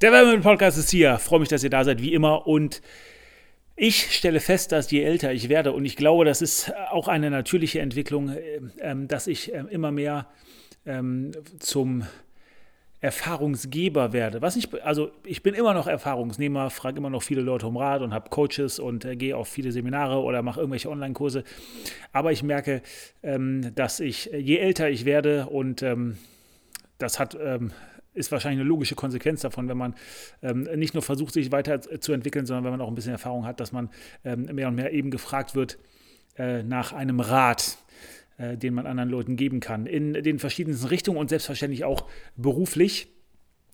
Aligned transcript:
Der 0.00 0.10
Werbemittel-Podcast 0.10 0.76
ist 0.76 0.90
hier. 0.90 1.18
Freue 1.18 1.38
mich, 1.38 1.48
dass 1.48 1.62
ihr 1.62 1.70
da 1.70 1.84
seid, 1.84 2.02
wie 2.02 2.12
immer. 2.12 2.48
Und 2.48 2.82
ich 3.76 4.12
stelle 4.12 4.40
fest, 4.40 4.72
dass 4.72 4.90
je 4.90 5.02
älter 5.02 5.32
ich 5.32 5.48
werde, 5.48 5.72
und 5.72 5.84
ich 5.84 5.94
glaube, 5.94 6.24
das 6.24 6.42
ist 6.42 6.72
auch 6.90 7.06
eine 7.06 7.30
natürliche 7.30 7.78
Entwicklung, 7.80 8.30
äh, 8.30 8.60
ähm, 8.80 9.06
dass 9.06 9.28
ich 9.28 9.54
ähm, 9.54 9.68
immer 9.68 9.92
mehr 9.92 10.26
ähm, 10.84 11.30
zum 11.60 12.04
Erfahrungsgeber 13.00 14.12
werde. 14.12 14.42
Was 14.42 14.56
ich, 14.56 14.84
also 14.84 15.12
ich 15.24 15.44
bin 15.44 15.54
immer 15.54 15.74
noch 15.74 15.86
Erfahrungsnehmer, 15.86 16.70
frage 16.70 16.98
immer 16.98 17.10
noch 17.10 17.22
viele 17.22 17.42
Leute 17.42 17.68
um 17.68 17.76
Rat 17.76 18.02
und 18.02 18.12
habe 18.12 18.30
Coaches 18.30 18.80
und 18.80 19.04
äh, 19.04 19.14
gehe 19.14 19.36
auf 19.36 19.46
viele 19.46 19.70
Seminare 19.70 20.22
oder 20.22 20.42
mache 20.42 20.58
irgendwelche 20.58 20.90
Online-Kurse. 20.90 21.44
Aber 22.12 22.32
ich 22.32 22.42
merke, 22.42 22.82
ähm, 23.22 23.72
dass 23.76 24.00
ich, 24.00 24.24
je 24.36 24.56
älter 24.56 24.90
ich 24.90 25.04
werde 25.04 25.46
und 25.46 25.82
ähm, 25.82 26.18
das 26.98 27.20
hat 27.20 27.36
ähm, 27.40 27.72
ist 28.14 28.32
wahrscheinlich 28.32 28.60
eine 28.60 28.68
logische 28.68 28.94
Konsequenz 28.94 29.42
davon, 29.42 29.68
wenn 29.68 29.76
man 29.76 29.94
ähm, 30.42 30.62
nicht 30.76 30.94
nur 30.94 31.02
versucht, 31.02 31.34
sich 31.34 31.52
weiterzuentwickeln, 31.52 32.46
sondern 32.46 32.64
wenn 32.64 32.70
man 32.70 32.80
auch 32.80 32.88
ein 32.88 32.94
bisschen 32.94 33.12
Erfahrung 33.12 33.44
hat, 33.44 33.60
dass 33.60 33.72
man 33.72 33.90
ähm, 34.24 34.44
mehr 34.54 34.68
und 34.68 34.76
mehr 34.76 34.92
eben 34.92 35.10
gefragt 35.10 35.54
wird 35.54 35.78
äh, 36.38 36.62
nach 36.62 36.92
einem 36.92 37.20
Rat, 37.20 37.78
äh, 38.38 38.56
den 38.56 38.74
man 38.74 38.86
anderen 38.86 39.10
Leuten 39.10 39.36
geben 39.36 39.60
kann. 39.60 39.86
In 39.86 40.12
den 40.14 40.38
verschiedensten 40.38 40.86
Richtungen 40.86 41.18
und 41.18 41.28
selbstverständlich 41.28 41.84
auch 41.84 42.08
beruflich, 42.36 43.08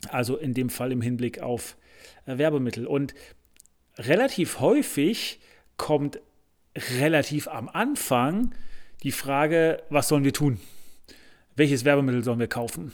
also 0.09 0.37
in 0.37 0.55
dem 0.55 0.71
Fall 0.71 0.93
im 0.93 1.03
Hinblick 1.03 1.41
auf 1.41 1.77
äh, 2.27 2.39
Werbemittel. 2.39 2.87
Und 2.87 3.15
relativ 3.99 4.61
häufig 4.61 5.41
kommt 5.77 6.21
relativ 6.99 7.49
am 7.49 7.69
Anfang 7.69 8.55
die 9.03 9.13
Frage, 9.13 9.83
was 9.89 10.09
sollen 10.09 10.25
wir 10.25 10.33
tun? 10.33 10.61
Welches 11.57 11.85
Werbemittel 11.85 12.23
sollen 12.23 12.39
wir 12.39 12.49
kaufen? 12.49 12.93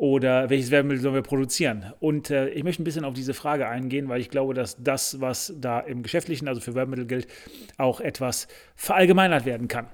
Oder 0.00 0.48
welches 0.48 0.70
Werbemittel 0.70 1.02
sollen 1.02 1.14
wir 1.14 1.20
produzieren? 1.20 1.92
Und 2.00 2.30
äh, 2.30 2.48
ich 2.48 2.64
möchte 2.64 2.80
ein 2.80 2.84
bisschen 2.84 3.04
auf 3.04 3.12
diese 3.12 3.34
Frage 3.34 3.68
eingehen, 3.68 4.08
weil 4.08 4.18
ich 4.18 4.30
glaube, 4.30 4.54
dass 4.54 4.82
das, 4.82 5.20
was 5.20 5.52
da 5.60 5.78
im 5.78 6.02
Geschäftlichen, 6.02 6.48
also 6.48 6.62
für 6.62 6.74
Werbemittel 6.74 7.04
gilt, 7.04 7.26
auch 7.76 8.00
etwas 8.00 8.48
verallgemeinert 8.76 9.44
werden 9.44 9.68
kann. 9.68 9.88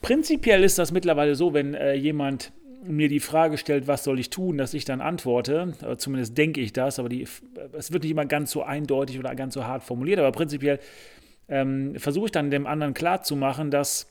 Prinzipiell 0.00 0.62
ist 0.62 0.78
das 0.78 0.92
mittlerweile 0.92 1.34
so, 1.34 1.54
wenn 1.54 1.74
äh, 1.74 1.94
jemand 1.94 2.52
mir 2.84 3.08
die 3.08 3.18
Frage 3.18 3.58
stellt, 3.58 3.88
was 3.88 4.04
soll 4.04 4.20
ich 4.20 4.30
tun, 4.30 4.58
dass 4.58 4.74
ich 4.74 4.84
dann 4.84 5.00
antworte, 5.00 5.72
äh, 5.84 5.96
zumindest 5.96 6.38
denke 6.38 6.60
ich 6.60 6.72
das, 6.72 7.00
aber 7.00 7.08
die, 7.08 7.26
es 7.72 7.92
wird 7.92 8.04
nicht 8.04 8.12
immer 8.12 8.26
ganz 8.26 8.52
so 8.52 8.62
eindeutig 8.62 9.18
oder 9.18 9.34
ganz 9.34 9.54
so 9.54 9.64
hart 9.64 9.82
formuliert, 9.82 10.20
aber 10.20 10.30
prinzipiell 10.30 10.78
ähm, 11.48 11.96
versuche 11.96 12.26
ich 12.26 12.32
dann 12.32 12.52
dem 12.52 12.68
anderen 12.68 12.94
klarzumachen, 12.94 13.72
dass 13.72 14.06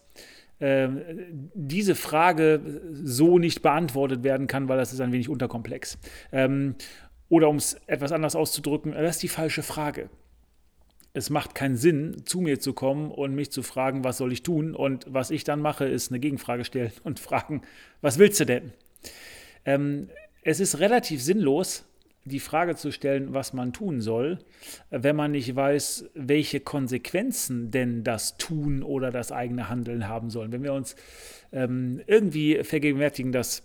diese 0.59 1.93
Frage 1.93 2.61
so 3.03 3.37
nicht 3.37 3.61
beantwortet 3.61 4.23
werden 4.23 4.47
kann, 4.47 4.67
weil 4.67 4.77
das 4.77 4.91
ist 4.91 5.01
ein 5.01 5.11
wenig 5.11 5.29
unterkomplex. 5.29 5.99
Ähm, 6.31 6.75
oder 7.29 7.49
um 7.49 7.57
es 7.57 7.75
etwas 7.87 8.11
anders 8.11 8.35
auszudrücken, 8.35 8.93
das 8.93 9.17
ist 9.17 9.23
die 9.23 9.27
falsche 9.27 9.63
Frage. 9.63 10.09
Es 11.13 11.29
macht 11.29 11.55
keinen 11.55 11.75
Sinn, 11.75 12.23
zu 12.25 12.41
mir 12.41 12.59
zu 12.59 12.73
kommen 12.73 13.11
und 13.11 13.35
mich 13.35 13.51
zu 13.51 13.63
fragen, 13.63 14.03
was 14.03 14.17
soll 14.17 14.31
ich 14.31 14.43
tun? 14.43 14.75
Und 14.75 15.05
was 15.09 15.31
ich 15.31 15.43
dann 15.43 15.61
mache, 15.61 15.85
ist 15.85 16.11
eine 16.11 16.19
Gegenfrage 16.19 16.63
stellen 16.63 16.91
und 17.03 17.19
fragen, 17.19 17.61
was 18.01 18.17
willst 18.17 18.39
du 18.39 18.45
denn? 18.45 18.73
Ähm, 19.65 20.09
es 20.43 20.59
ist 20.59 20.79
relativ 20.79 21.21
sinnlos, 21.21 21.85
die 22.27 22.39
Frage 22.39 22.75
zu 22.75 22.91
stellen, 22.91 23.33
was 23.33 23.53
man 23.53 23.73
tun 23.73 24.01
soll, 24.01 24.39
wenn 24.89 25.15
man 25.15 25.31
nicht 25.31 25.55
weiß, 25.55 26.09
welche 26.13 26.59
Konsequenzen 26.59 27.71
denn 27.71 28.03
das 28.03 28.37
Tun 28.37 28.83
oder 28.83 29.11
das 29.11 29.31
eigene 29.31 29.69
Handeln 29.69 30.07
haben 30.07 30.29
sollen. 30.29 30.51
Wenn 30.51 30.63
wir 30.63 30.73
uns 30.73 30.95
ähm, 31.51 32.01
irgendwie 32.07 32.63
vergegenwärtigen, 32.63 33.31
dass 33.31 33.63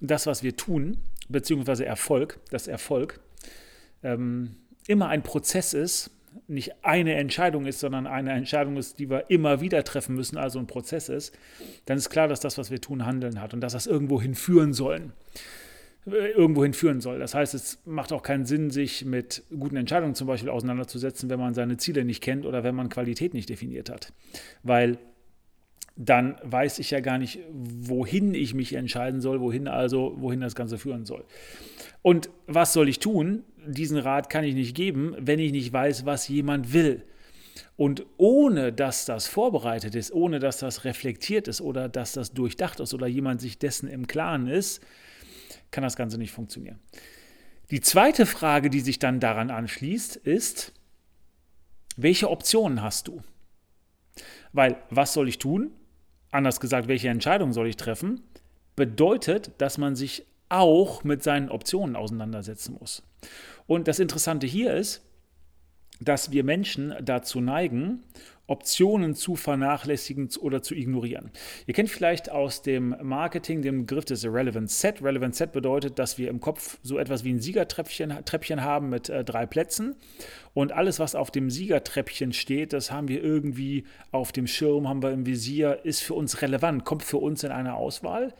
das, 0.00 0.26
was 0.26 0.42
wir 0.42 0.56
tun, 0.56 0.98
beziehungsweise 1.28 1.86
Erfolg, 1.86 2.40
das 2.50 2.68
Erfolg, 2.68 3.20
ähm, 4.02 4.56
immer 4.86 5.08
ein 5.08 5.22
Prozess 5.22 5.74
ist, 5.74 6.10
nicht 6.48 6.84
eine 6.84 7.14
Entscheidung 7.14 7.66
ist, 7.66 7.80
sondern 7.80 8.06
eine 8.06 8.32
Entscheidung 8.32 8.76
ist, 8.76 8.98
die 8.98 9.10
wir 9.10 9.30
immer 9.30 9.60
wieder 9.60 9.84
treffen 9.84 10.14
müssen, 10.14 10.38
also 10.38 10.58
ein 10.58 10.66
Prozess 10.66 11.08
ist, 11.08 11.36
dann 11.86 11.98
ist 11.98 12.10
klar, 12.10 12.28
dass 12.28 12.40
das, 12.40 12.58
was 12.58 12.70
wir 12.70 12.80
tun, 12.80 13.04
Handeln 13.04 13.40
hat 13.40 13.54
und 13.54 13.60
dass 13.60 13.72
das 13.74 13.86
irgendwo 13.86 14.20
hinführen 14.20 14.72
sollen. 14.72 15.12
Äh, 16.06 16.30
irgendwo 16.30 16.64
hinführen 16.64 17.00
soll. 17.00 17.18
Das 17.18 17.34
heißt, 17.34 17.54
es 17.54 17.78
macht 17.84 18.12
auch 18.12 18.22
keinen 18.22 18.44
Sinn, 18.44 18.70
sich 18.70 19.04
mit 19.04 19.44
guten 19.56 19.76
Entscheidungen 19.76 20.14
zum 20.14 20.26
Beispiel 20.26 20.50
auseinanderzusetzen, 20.50 21.30
wenn 21.30 21.38
man 21.38 21.54
seine 21.54 21.76
Ziele 21.76 22.04
nicht 22.04 22.22
kennt 22.22 22.44
oder 22.44 22.64
wenn 22.64 22.74
man 22.74 22.88
Qualität 22.88 23.34
nicht 23.34 23.48
definiert 23.48 23.88
hat. 23.88 24.12
Weil 24.64 24.98
dann 25.94 26.36
weiß 26.42 26.78
ich 26.80 26.90
ja 26.90 27.00
gar 27.00 27.18
nicht, 27.18 27.38
wohin 27.52 28.34
ich 28.34 28.54
mich 28.54 28.72
entscheiden 28.72 29.20
soll, 29.20 29.40
wohin 29.40 29.68
also, 29.68 30.16
wohin 30.16 30.40
das 30.40 30.54
Ganze 30.54 30.78
führen 30.78 31.04
soll. 31.04 31.24
Und 32.00 32.30
was 32.46 32.72
soll 32.72 32.88
ich 32.88 32.98
tun? 32.98 33.44
Diesen 33.64 33.98
Rat 33.98 34.28
kann 34.28 34.42
ich 34.42 34.54
nicht 34.54 34.74
geben, 34.74 35.14
wenn 35.20 35.38
ich 35.38 35.52
nicht 35.52 35.72
weiß, 35.72 36.04
was 36.04 36.26
jemand 36.26 36.72
will. 36.72 37.04
Und 37.76 38.06
ohne 38.16 38.72
dass 38.72 39.04
das 39.04 39.28
vorbereitet 39.28 39.94
ist, 39.94 40.12
ohne 40.12 40.40
dass 40.40 40.58
das 40.58 40.84
reflektiert 40.84 41.46
ist 41.46 41.60
oder 41.60 41.88
dass 41.88 42.12
das 42.12 42.32
durchdacht 42.32 42.80
ist 42.80 42.94
oder 42.94 43.06
jemand 43.06 43.40
sich 43.40 43.58
dessen 43.58 43.88
im 43.88 44.06
Klaren 44.06 44.48
ist, 44.48 44.80
kann 45.72 45.82
das 45.82 45.96
Ganze 45.96 46.18
nicht 46.18 46.30
funktionieren. 46.30 46.78
Die 47.70 47.80
zweite 47.80 48.26
Frage, 48.26 48.70
die 48.70 48.80
sich 48.80 48.98
dann 48.98 49.18
daran 49.18 49.50
anschließt, 49.50 50.16
ist, 50.16 50.72
welche 51.96 52.30
Optionen 52.30 52.82
hast 52.82 53.08
du? 53.08 53.22
Weil, 54.52 54.76
was 54.90 55.14
soll 55.14 55.28
ich 55.28 55.38
tun? 55.38 55.72
Anders 56.30 56.60
gesagt, 56.60 56.88
welche 56.88 57.08
Entscheidung 57.08 57.52
soll 57.52 57.66
ich 57.66 57.76
treffen? 57.76 58.22
Bedeutet, 58.76 59.52
dass 59.58 59.78
man 59.78 59.96
sich 59.96 60.26
auch 60.48 61.02
mit 61.04 61.22
seinen 61.22 61.48
Optionen 61.48 61.96
auseinandersetzen 61.96 62.76
muss. 62.78 63.02
Und 63.66 63.88
das 63.88 63.98
Interessante 63.98 64.46
hier 64.46 64.74
ist, 64.74 65.02
dass 66.00 66.30
wir 66.30 66.44
Menschen 66.44 66.94
dazu 67.02 67.40
neigen, 67.40 68.02
Optionen 68.48 69.14
zu 69.14 69.36
vernachlässigen 69.36 70.28
oder 70.40 70.62
zu 70.62 70.74
ignorieren. 70.74 71.30
Ihr 71.66 71.74
kennt 71.74 71.90
vielleicht 71.90 72.30
aus 72.30 72.62
dem 72.62 72.96
Marketing 73.00 73.62
den 73.62 73.86
Begriff 73.86 74.04
des 74.04 74.24
Relevant 74.24 74.70
Set. 74.70 75.02
Relevant 75.02 75.34
Set 75.34 75.52
bedeutet, 75.52 75.98
dass 75.98 76.18
wir 76.18 76.28
im 76.28 76.40
Kopf 76.40 76.78
so 76.82 76.98
etwas 76.98 77.24
wie 77.24 77.32
ein 77.32 77.40
Siegertreppchen 77.40 78.24
Treppchen 78.24 78.62
haben 78.62 78.90
mit 78.90 79.08
äh, 79.08 79.24
drei 79.24 79.46
Plätzen 79.46 79.94
und 80.54 80.72
alles, 80.72 80.98
was 80.98 81.14
auf 81.14 81.30
dem 81.30 81.50
Siegertreppchen 81.50 82.32
steht, 82.32 82.72
das 82.72 82.90
haben 82.90 83.08
wir 83.08 83.22
irgendwie 83.22 83.84
auf 84.10 84.32
dem 84.32 84.46
Schirm, 84.46 84.88
haben 84.88 85.02
wir 85.02 85.12
im 85.12 85.24
Visier, 85.24 85.80
ist 85.84 86.02
für 86.02 86.14
uns 86.14 86.42
relevant, 86.42 86.84
kommt 86.84 87.04
für 87.04 87.18
uns 87.18 87.44
in 87.44 87.52
eine 87.52 87.74
Auswahl 87.74 88.34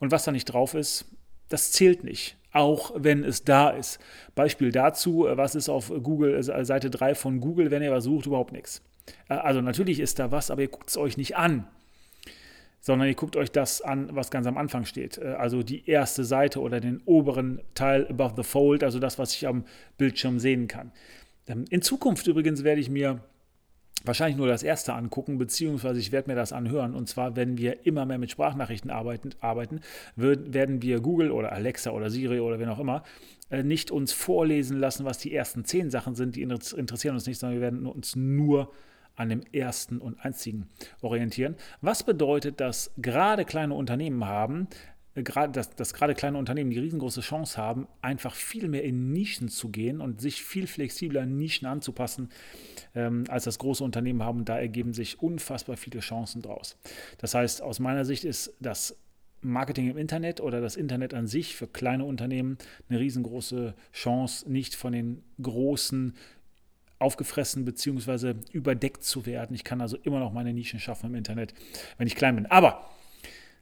und 0.00 0.10
was 0.10 0.24
da 0.24 0.32
nicht 0.32 0.46
drauf 0.46 0.74
ist, 0.74 1.06
das 1.48 1.72
zählt 1.72 2.04
nicht 2.04 2.36
auch 2.50 2.92
wenn 2.96 3.24
es 3.24 3.44
da 3.44 3.68
ist. 3.70 3.98
Beispiel 4.34 4.72
dazu, 4.72 5.26
äh, 5.26 5.36
was 5.36 5.54
ist 5.54 5.68
auf 5.68 5.92
Google, 6.02 6.34
äh, 6.34 6.64
Seite 6.64 6.90
3 6.90 7.14
von 7.14 7.40
Google, 7.40 7.70
wenn 7.70 7.82
ihr 7.82 7.92
was 7.92 8.04
sucht, 8.04 8.26
überhaupt 8.26 8.52
nichts. 8.52 8.82
Äh, 9.28 9.34
also 9.34 9.60
natürlich 9.60 10.00
ist 10.00 10.18
da 10.18 10.30
was, 10.30 10.50
aber 10.50 10.62
ihr 10.62 10.68
guckt 10.68 10.90
es 10.90 10.96
euch 10.96 11.16
nicht 11.16 11.36
an, 11.36 11.66
sondern 12.80 13.08
ihr 13.08 13.14
guckt 13.14 13.36
euch 13.36 13.50
das 13.50 13.82
an, 13.82 14.08
was 14.14 14.30
ganz 14.30 14.46
am 14.46 14.56
Anfang 14.56 14.84
steht. 14.84 15.18
Also 15.20 15.62
die 15.62 15.88
erste 15.88 16.24
Seite 16.24 16.60
oder 16.60 16.80
den 16.80 17.00
oberen 17.04 17.60
Teil 17.74 18.06
above 18.08 18.34
the 18.36 18.42
fold, 18.42 18.84
also 18.84 18.98
das, 18.98 19.18
was 19.18 19.34
ich 19.34 19.46
am 19.46 19.64
Bildschirm 19.96 20.38
sehen 20.38 20.68
kann. 20.68 20.92
Ähm, 21.48 21.64
in 21.70 21.82
Zukunft 21.82 22.26
übrigens 22.26 22.64
werde 22.64 22.80
ich 22.80 22.90
mir 22.90 23.20
wahrscheinlich 24.04 24.36
nur 24.36 24.46
das 24.46 24.62
erste 24.62 24.94
angucken, 24.94 25.38
beziehungsweise 25.38 25.98
ich 25.98 26.12
werde 26.12 26.30
mir 26.30 26.36
das 26.36 26.52
anhören. 26.52 26.94
Und 26.94 27.08
zwar, 27.08 27.36
wenn 27.36 27.58
wir 27.58 27.84
immer 27.86 28.06
mehr 28.06 28.18
mit 28.18 28.30
Sprachnachrichten 28.30 28.90
arbeiten, 28.90 29.30
arbeiten 29.40 29.80
werden 30.16 30.82
wir 30.82 31.00
Google 31.00 31.30
oder 31.30 31.52
Alexa 31.52 31.90
oder 31.90 32.10
Siri 32.10 32.40
oder 32.40 32.58
wen 32.58 32.68
auch 32.68 32.78
immer 32.78 33.02
äh, 33.50 33.62
nicht 33.62 33.90
uns 33.90 34.12
vorlesen 34.12 34.78
lassen, 34.78 35.04
was 35.04 35.18
die 35.18 35.34
ersten 35.34 35.64
zehn 35.64 35.90
Sachen 35.90 36.14
sind, 36.14 36.36
die 36.36 36.42
interessieren 36.42 37.14
uns 37.14 37.26
nicht, 37.26 37.38
sondern 37.38 37.56
wir 37.56 37.62
werden 37.62 37.86
uns 37.86 38.14
nur 38.14 38.72
an 39.18 39.28
dem 39.28 39.42
ersten 39.52 39.98
und 39.98 40.24
einzigen 40.24 40.68
orientieren. 41.02 41.56
Was 41.80 42.04
bedeutet, 42.04 42.60
dass 42.60 42.92
gerade 42.98 43.44
kleine 43.44 43.74
Unternehmen 43.74 44.24
haben, 44.24 44.68
äh, 45.14 45.22
gerade, 45.22 45.52
dass, 45.52 45.74
dass 45.74 45.92
gerade 45.92 46.14
kleine 46.14 46.38
Unternehmen 46.38 46.70
die 46.70 46.78
riesengroße 46.78 47.20
Chance 47.20 47.56
haben, 47.56 47.88
einfach 48.00 48.34
viel 48.34 48.68
mehr 48.68 48.84
in 48.84 49.12
Nischen 49.12 49.48
zu 49.48 49.70
gehen 49.70 50.00
und 50.00 50.20
sich 50.20 50.42
viel 50.42 50.66
flexibler 50.66 51.26
Nischen 51.26 51.66
anzupassen, 51.66 52.30
ähm, 52.94 53.24
als 53.28 53.44
das 53.44 53.58
große 53.58 53.82
Unternehmen 53.82 54.22
haben. 54.22 54.44
Da 54.44 54.58
ergeben 54.58 54.94
sich 54.94 55.20
unfassbar 55.20 55.76
viele 55.76 56.00
Chancen 56.00 56.40
draus. 56.40 56.76
Das 57.18 57.34
heißt, 57.34 57.60
aus 57.62 57.80
meiner 57.80 58.04
Sicht 58.04 58.24
ist 58.24 58.54
das 58.60 58.96
Marketing 59.40 59.88
im 59.90 59.96
Internet 59.96 60.40
oder 60.40 60.60
das 60.60 60.76
Internet 60.76 61.14
an 61.14 61.26
sich 61.26 61.54
für 61.54 61.68
kleine 61.68 62.04
Unternehmen 62.04 62.58
eine 62.88 62.98
riesengroße 62.98 63.74
Chance, 63.92 64.50
nicht 64.50 64.74
von 64.74 64.92
den 64.92 65.22
großen 65.40 66.14
aufgefressen 66.98 67.64
bzw. 67.64 68.34
überdeckt 68.52 69.04
zu 69.04 69.26
werden. 69.26 69.54
Ich 69.54 69.64
kann 69.64 69.80
also 69.80 69.96
immer 70.02 70.18
noch 70.18 70.32
meine 70.32 70.52
Nischen 70.52 70.80
schaffen 70.80 71.10
im 71.10 71.14
Internet, 71.14 71.54
wenn 71.96 72.06
ich 72.06 72.16
klein 72.16 72.34
bin. 72.34 72.46
Aber 72.46 72.84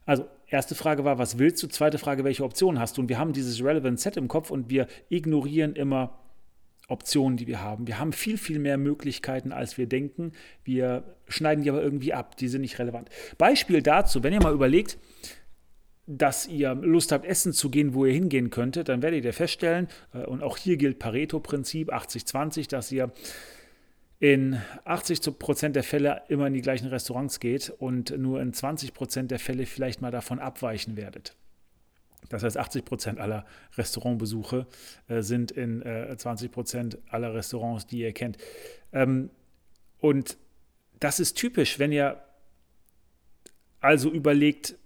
also, 0.07 0.25
erste 0.47 0.77
Frage 0.77 1.05
war, 1.05 1.19
was 1.19 1.39
willst 1.39 1.63
du? 1.63 1.67
Zweite 1.67 1.99
Frage, 1.99 2.23
welche 2.23 2.45
Optionen 2.45 2.81
hast 2.81 2.97
du? 2.97 3.03
Und 3.03 3.09
wir 3.09 3.19
haben 3.19 3.33
dieses 3.33 3.63
Relevant 3.63 3.99
Set 3.99 4.17
im 4.17 4.29
Kopf 4.29 4.51
und 4.51 4.71
wir 4.71 4.87
ignorieren 5.09 5.75
immer 5.75 6.17
Optionen, 6.89 7.37
die 7.37 7.49
wir 7.49 7.61
haben. 7.61 7.89
Wir 7.89 7.99
haben 7.99 8.13
viel, 8.13 8.39
viel 8.39 8.61
mehr 8.61 8.79
Möglichkeiten, 8.79 9.51
als 9.51 9.77
wir 9.77 9.89
denken. 9.89 10.31
Wir 10.63 11.03
schneiden 11.27 11.65
die 11.65 11.71
aber 11.71 11.83
irgendwie 11.83 12.13
ab. 12.15 12.37
Die 12.37 12.47
sind 12.47 12.61
nicht 12.61 12.79
relevant. 12.79 13.11
Beispiel 13.37 13.83
dazu, 13.83 14.23
wenn 14.23 14.33
ihr 14.33 14.41
mal 14.41 14.55
überlegt, 14.55 14.97
dass 16.07 16.47
ihr 16.47 16.75
Lust 16.75 17.11
habt, 17.13 17.25
essen 17.25 17.53
zu 17.53 17.69
gehen, 17.69 17.95
wo 17.95 18.05
ihr 18.07 18.13
hingehen 18.13 18.51
könntet, 18.51 18.89
dann 18.89 19.03
werdet 19.03 19.25
ihr 19.25 19.33
feststellen, 19.33 19.89
äh, 20.15 20.25
und 20.25 20.43
auch 20.43 20.57
hier 20.57 20.77
gilt 20.77 20.99
Pareto-Prinzip 20.99 21.93
80-20, 21.93 22.69
dass 22.69 22.93
ihr 22.93 23.13
in 24.19 24.61
80 24.85 25.39
Prozent 25.39 25.77
der 25.77 25.83
Fälle 25.83 26.23
immer 26.29 26.47
in 26.47 26.55
die 26.55 26.63
gleichen 26.63 26.89
Restaurants 26.89 27.39
geht 27.39 27.71
und 27.71 28.17
nur 28.17 28.41
in 28.41 28.53
20 28.53 28.95
Prozent 28.95 29.31
der 29.31 29.39
Fälle 29.39 29.67
vielleicht 29.67 30.01
mal 30.01 30.11
davon 30.11 30.39
abweichen 30.39 30.97
werdet. 30.97 31.37
Das 32.29 32.43
heißt, 32.43 32.57
80 32.57 32.85
Prozent 32.85 33.21
aller 33.21 33.45
Restaurantbesuche 33.77 34.67
äh, 35.09 35.23
sind 35.23 35.51
in 35.51 35.83
äh, 35.83 36.17
20 36.17 36.51
Prozent 36.51 36.99
aller 37.09 37.35
Restaurants, 37.35 37.87
die 37.87 37.99
ihr 37.99 38.13
kennt. 38.13 38.39
Ähm, 38.93 39.31
und 39.99 40.39
das 40.99 41.21
ist 41.21 41.35
typisch, 41.35 41.79
wenn 41.79 41.93
ihr 41.93 42.23
also 43.81 44.11
überlegt, 44.11 44.77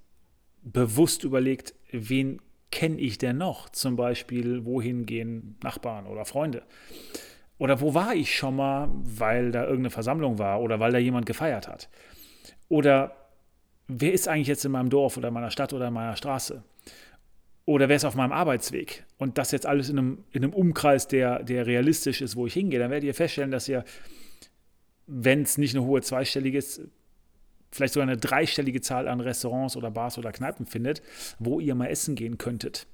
bewusst 0.63 1.25
überlegt, 1.25 1.75
wen 1.91 2.41
kenne 2.71 2.99
ich 2.99 3.19
denn 3.19 3.39
noch? 3.39 3.69
Zum 3.69 3.97
Beispiel, 3.97 4.65
wohin 4.65 5.07
gehen 5.07 5.57
Nachbarn 5.63 6.07
oder 6.07 6.25
Freunde? 6.25 6.63
Oder 7.59 7.81
wo 7.81 7.95
war 7.95 8.15
ich 8.15 8.35
schon 8.35 8.57
mal, 8.57 8.89
weil 8.93 9.53
da 9.53 9.63
irgendeine 9.63 9.91
Versammlung 9.91 10.39
war 10.39 10.61
oder 10.61 10.81
weil 10.81 10.93
da 10.93 10.99
jemand 10.99 11.27
gefeiert 11.27 11.69
hat? 11.69 11.89
Oder 12.69 13.17
wer 13.87 14.13
ist 14.13 14.29
eigentlich 14.29 14.49
jetzt 14.49 14.65
in 14.65 14.73
meinem 14.73 14.89
Dorf 14.89 15.17
oder 15.17 15.29
in 15.29 15.35
meiner 15.35 15.51
Stadt 15.51 15.73
oder 15.73 15.89
in 15.89 15.95
meiner 15.95 16.17
Straße? 16.17 16.63
Oder 17.67 17.89
wer 17.89 17.97
ist 17.97 18.05
auf 18.05 18.15
meinem 18.15 18.33
Arbeitsweg? 18.33 19.05
Und 19.19 19.37
das 19.37 19.53
jetzt 19.53 19.67
alles 19.67 19.91
in 19.91 19.99
einem, 19.99 20.25
in 20.33 20.43
einem 20.43 20.55
Umkreis, 20.55 21.07
der, 21.07 21.43
der 21.43 21.67
realistisch 21.67 22.21
ist, 22.21 22.35
wo 22.35 22.47
ich 22.47 22.55
hingehe, 22.55 22.79
dann 22.79 22.91
werdet 22.91 23.05
ihr 23.05 23.15
feststellen, 23.15 23.51
dass 23.51 23.69
ihr, 23.69 23.85
wenn 25.07 25.43
es 25.43 25.59
nicht 25.59 25.77
eine 25.77 25.85
hohe 25.85 26.01
zweistellige 26.01 26.59
ist, 26.59 26.81
vielleicht 27.71 27.95
sogar 27.95 28.09
eine 28.09 28.17
dreistellige 28.17 28.81
Zahl 28.81 29.09
an 29.09 29.21
Restaurants 29.21 29.77
oder 29.77 29.91
Bars 29.91 30.19
oder 30.19 30.33
Kneipen 30.33 30.67
findet, 30.67 31.03
wo 31.39 31.61
ihr 31.61 31.75
mal 31.75 31.87
essen 31.87 32.15
gehen 32.15 32.39
könntet. 32.39 32.87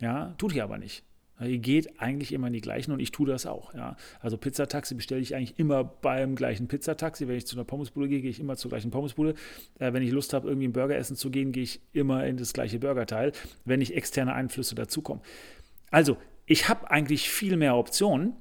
Ja, 0.00 0.34
tut 0.38 0.54
ihr 0.54 0.64
aber 0.64 0.78
nicht. 0.78 1.04
Ihr 1.38 1.58
geht 1.58 2.00
eigentlich 2.00 2.32
immer 2.32 2.46
in 2.46 2.54
die 2.54 2.62
gleichen 2.62 2.92
und 2.92 3.00
ich 3.00 3.12
tue 3.12 3.26
das 3.26 3.44
auch. 3.44 3.74
Ja. 3.74 3.96
Also 4.20 4.38
Pizzataxi 4.38 4.94
bestelle 4.94 5.20
ich 5.20 5.34
eigentlich 5.34 5.58
immer 5.58 5.84
beim 5.84 6.34
gleichen 6.34 6.66
Pizzataxi. 6.66 7.28
Wenn 7.28 7.36
ich 7.36 7.46
zu 7.46 7.56
einer 7.56 7.64
Pommesbude 7.64 8.08
gehe, 8.08 8.22
gehe 8.22 8.30
ich 8.30 8.40
immer 8.40 8.56
zur 8.56 8.70
gleichen 8.70 8.90
Pommesbude. 8.90 9.34
Äh, 9.78 9.92
wenn 9.92 10.02
ich 10.02 10.12
Lust 10.12 10.32
habe, 10.32 10.48
irgendwie 10.48 10.68
ein 10.68 10.72
Burger 10.72 10.96
essen 10.96 11.14
zu 11.14 11.30
gehen, 11.30 11.52
gehe 11.52 11.64
ich 11.64 11.80
immer 11.92 12.26
in 12.26 12.38
das 12.38 12.54
gleiche 12.54 12.78
Burgerteil, 12.78 13.32
wenn 13.66 13.80
nicht 13.80 13.94
externe 13.94 14.32
Einflüsse 14.32 14.74
dazukommen. 14.74 15.22
Also, 15.90 16.16
ich 16.46 16.70
habe 16.70 16.90
eigentlich 16.90 17.28
viel 17.28 17.58
mehr 17.58 17.76
Optionen, 17.76 18.34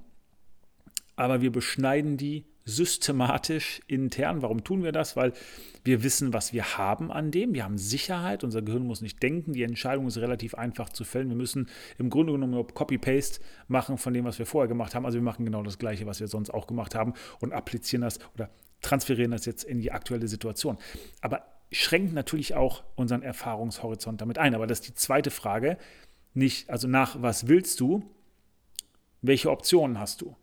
aber 1.18 1.42
wir 1.42 1.52
beschneiden 1.52 2.16
die 2.16 2.46
systematisch 2.66 3.82
intern. 3.88 4.42
Warum 4.42 4.64
tun 4.64 4.84
wir 4.84 4.92
das? 4.92 5.16
Weil 5.16 5.34
wir 5.84 6.04
wissen, 6.04 6.34
was 6.34 6.52
wir 6.52 6.78
haben 6.78 7.12
an 7.12 7.30
dem. 7.30 7.54
Wir 7.54 7.64
haben 7.64 7.78
Sicherheit. 7.78 8.44
Unser 8.44 8.64
Gehirn 8.64 8.88
muss 8.88 9.02
nicht 9.02 9.22
denken. 9.22 9.54
Die 9.54 9.62
Entscheidung 9.62 10.08
ist 10.08 10.18
relativ 10.18 10.56
einfach 10.56 10.90
zu 10.90 11.04
fällen. 11.04 11.30
Wir 11.30 11.36
müssen 11.36 11.70
im 12.00 12.10
Grunde 12.10 12.34
genommen 12.34 12.54
nur 12.54 12.68
Copy-Paste 12.68 13.40
machen 13.68 14.00
von 14.00 14.14
dem, 14.14 14.26
was 14.26 14.40
wir 14.40 14.48
vorher 14.48 14.68
gemacht 14.68 14.96
haben. 14.96 15.06
Also 15.06 15.20
wir 15.20 15.24
machen 15.24 15.46
genau 15.46 15.62
das 15.62 15.78
Gleiche, 15.78 16.08
was 16.08 16.20
wir 16.20 16.28
sonst 16.28 16.50
auch 16.50 16.66
gemacht 16.66 16.96
haben 16.96 17.14
und 17.40 17.54
applizieren 17.54 18.02
das 18.02 18.20
oder 18.34 18.50
transferieren 18.82 19.32
das 19.32 19.46
jetzt 19.46 19.64
in 19.64 19.80
die 19.80 19.92
aktuelle 19.92 20.28
Situation. 20.28 20.78
Aber 21.22 21.44
schränkt 21.72 22.14
natürlich 22.14 22.56
auch 22.56 22.84
unseren 22.96 23.22
Erfahrungshorizont 23.22 24.22
damit 24.22 24.40
ein. 24.40 24.56
Aber 24.56 24.66
das 24.66 24.80
ist 24.80 24.88
die 24.88 24.96
zweite 24.96 25.30
Frage. 25.30 25.78
Nicht, 26.34 26.70
also 26.72 26.88
nach 26.88 27.22
was 27.22 27.48
willst 27.48 27.80
du? 27.80 28.04
Welche 29.22 29.52
Optionen 29.52 30.00
hast 30.00 30.22
du? 30.22 30.36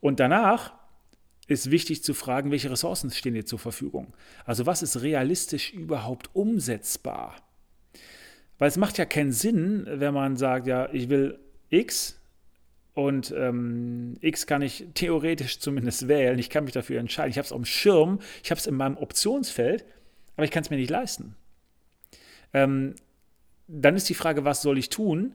Und 0.00 0.20
danach 0.20 0.72
ist 1.46 1.70
wichtig 1.70 2.02
zu 2.02 2.14
fragen, 2.14 2.50
welche 2.50 2.70
Ressourcen 2.70 3.10
stehen 3.10 3.34
dir 3.34 3.46
zur 3.46 3.58
Verfügung. 3.58 4.14
Also 4.44 4.66
was 4.66 4.82
ist 4.82 5.02
realistisch 5.02 5.72
überhaupt 5.72 6.30
umsetzbar? 6.34 7.36
Weil 8.58 8.68
es 8.68 8.76
macht 8.76 8.98
ja 8.98 9.04
keinen 9.04 9.32
Sinn, 9.32 9.86
wenn 9.88 10.14
man 10.14 10.36
sagt, 10.36 10.66
ja, 10.66 10.88
ich 10.92 11.08
will 11.08 11.38
X 11.68 12.20
und 12.94 13.32
ähm, 13.36 14.16
X 14.20 14.46
kann 14.46 14.62
ich 14.62 14.86
theoretisch 14.94 15.58
zumindest 15.60 16.08
wählen. 16.08 16.38
Ich 16.38 16.50
kann 16.50 16.64
mich 16.64 16.72
dafür 16.72 16.98
entscheiden. 16.98 17.30
Ich 17.30 17.38
habe 17.38 17.46
es 17.46 17.52
auf 17.52 17.60
dem 17.60 17.66
Schirm, 17.66 18.20
ich 18.42 18.50
habe 18.50 18.58
es 18.58 18.66
in 18.66 18.74
meinem 18.74 18.96
Optionsfeld, 18.96 19.84
aber 20.36 20.44
ich 20.44 20.50
kann 20.50 20.62
es 20.62 20.70
mir 20.70 20.76
nicht 20.76 20.90
leisten. 20.90 21.36
Ähm, 22.52 22.94
dann 23.68 23.96
ist 23.96 24.08
die 24.08 24.14
Frage, 24.14 24.44
was 24.44 24.62
soll 24.62 24.78
ich 24.78 24.88
tun? 24.88 25.34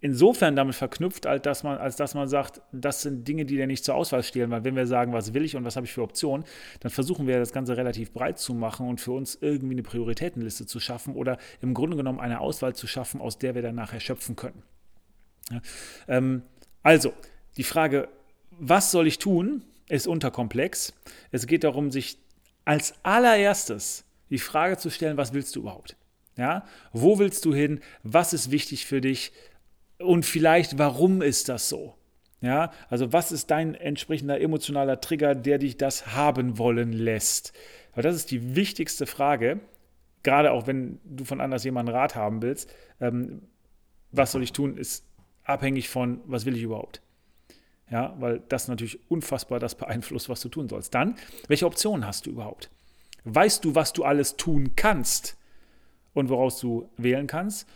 Insofern 0.00 0.54
damit 0.54 0.74
verknüpft, 0.74 1.26
als 1.26 1.42
dass, 1.42 1.62
man, 1.62 1.78
als 1.78 1.96
dass 1.96 2.14
man 2.14 2.28
sagt, 2.28 2.60
das 2.72 3.02
sind 3.02 3.26
Dinge, 3.26 3.44
die 3.44 3.56
dir 3.56 3.66
nicht 3.66 3.84
zur 3.84 3.94
Auswahl 3.94 4.22
stehen. 4.22 4.50
Weil 4.50 4.64
wenn 4.64 4.76
wir 4.76 4.86
sagen, 4.86 5.12
was 5.12 5.34
will 5.34 5.44
ich 5.44 5.56
und 5.56 5.64
was 5.64 5.76
habe 5.76 5.86
ich 5.86 5.92
für 5.92 6.02
Optionen, 6.02 6.46
dann 6.80 6.90
versuchen 6.90 7.26
wir 7.26 7.38
das 7.38 7.52
Ganze 7.52 7.76
relativ 7.76 8.12
breit 8.12 8.38
zu 8.38 8.54
machen 8.54 8.88
und 8.88 9.00
für 9.00 9.12
uns 9.12 9.38
irgendwie 9.40 9.74
eine 9.74 9.82
Prioritätenliste 9.82 10.66
zu 10.66 10.80
schaffen 10.80 11.14
oder 11.14 11.38
im 11.60 11.74
Grunde 11.74 11.96
genommen 11.96 12.20
eine 12.20 12.40
Auswahl 12.40 12.74
zu 12.74 12.86
schaffen, 12.86 13.20
aus 13.20 13.38
der 13.38 13.54
wir 13.54 13.62
dann 13.62 13.74
nachher 13.74 14.00
schöpfen 14.00 14.36
können. 14.36 14.62
Ja, 15.50 15.60
ähm, 16.08 16.42
also, 16.82 17.12
die 17.56 17.64
Frage, 17.64 18.08
was 18.50 18.90
soll 18.90 19.06
ich 19.06 19.18
tun, 19.18 19.64
ist 19.88 20.06
unterkomplex. 20.06 20.92
Es 21.32 21.46
geht 21.46 21.64
darum, 21.64 21.90
sich 21.90 22.18
als 22.64 22.94
allererstes 23.02 24.04
die 24.30 24.38
Frage 24.38 24.76
zu 24.76 24.90
stellen, 24.90 25.16
was 25.16 25.32
willst 25.32 25.56
du 25.56 25.60
überhaupt? 25.60 25.96
Ja? 26.36 26.64
Wo 26.92 27.18
willst 27.18 27.44
du 27.44 27.54
hin? 27.54 27.80
Was 28.02 28.32
ist 28.32 28.50
wichtig 28.50 28.86
für 28.86 29.00
dich? 29.00 29.32
Und 29.98 30.24
vielleicht, 30.24 30.78
warum 30.78 31.22
ist 31.22 31.48
das 31.48 31.68
so? 31.68 31.94
Ja, 32.40 32.70
also 32.88 33.12
was 33.12 33.32
ist 33.32 33.50
dein 33.50 33.74
entsprechender 33.74 34.40
emotionaler 34.40 35.00
Trigger, 35.00 35.34
der 35.34 35.58
dich 35.58 35.76
das 35.76 36.14
haben 36.14 36.56
wollen 36.56 36.92
lässt? 36.92 37.52
Weil 37.94 38.04
das 38.04 38.14
ist 38.14 38.30
die 38.30 38.54
wichtigste 38.54 39.06
Frage, 39.06 39.60
gerade 40.22 40.52
auch 40.52 40.66
wenn 40.66 41.00
du 41.04 41.24
von 41.24 41.40
anders 41.40 41.64
jemanden 41.64 41.92
Rat 41.92 42.14
haben 42.14 42.42
willst. 42.42 42.72
Ähm, 43.00 43.42
was 44.12 44.32
soll 44.32 44.42
ich 44.42 44.52
tun, 44.52 44.76
ist 44.76 45.04
abhängig 45.44 45.88
von, 45.88 46.20
was 46.26 46.46
will 46.46 46.56
ich 46.56 46.62
überhaupt? 46.62 47.02
Ja, 47.90 48.14
weil 48.20 48.40
das 48.48 48.68
natürlich 48.68 49.00
unfassbar 49.10 49.58
das 49.58 49.74
beeinflusst, 49.74 50.28
was 50.28 50.40
du 50.40 50.48
tun 50.48 50.68
sollst. 50.68 50.94
Dann, 50.94 51.16
welche 51.48 51.66
Optionen 51.66 52.06
hast 52.06 52.26
du 52.26 52.30
überhaupt? 52.30 52.70
Weißt 53.24 53.64
du, 53.64 53.74
was 53.74 53.92
du 53.92 54.04
alles 54.04 54.36
tun 54.36 54.76
kannst 54.76 55.36
und 56.12 56.28
woraus 56.28 56.60
du 56.60 56.88
wählen 56.96 57.26
kannst? 57.26 57.68